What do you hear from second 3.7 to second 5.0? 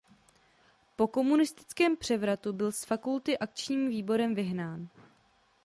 výborem vyhnán.